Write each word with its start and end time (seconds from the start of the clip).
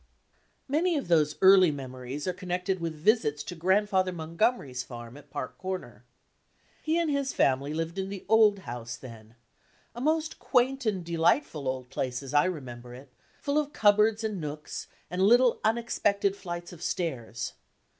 Many 0.67 0.97
of 0.97 1.09
those 1.09 1.35
early 1.43 1.69
memories 1.69 2.25
are 2.27 2.33
connected 2.33 2.79
with 2.81 2.95
visits 2.95 3.43
to 3.43 3.53
Grandfather 3.53 4.11
Montgomery's 4.11 4.81
farm 4.81 5.15
at 5.15 5.29
Park 5.29 5.59
Comer. 5.61 6.05
He 6.81 6.97
and 6.97 7.07
his 7.11 7.33
family 7.33 7.71
lived 7.71 7.99
in 7.99 8.09
the 8.09 8.25
"old 8.27 8.57
house" 8.65 8.97
then, 8.97 9.35
a 9.93 10.01
most 10.01 10.39
quaint 10.39 10.87
and 10.87 11.05
delightful 11.05 11.67
old 11.67 11.91
place 11.91 12.23
as 12.23 12.33
1 12.33 12.51
remember 12.51 12.95
it, 12.95 13.13
full 13.39 13.59
of 13.59 13.73
cupboards 13.73 14.23
and 14.23 14.41
nooks, 14.41 14.87
and 15.11 15.21
little, 15.21 15.59
unexpected 15.63 16.35
flights 16.35 16.73
of 16.73 16.81
stairs. 16.81 17.53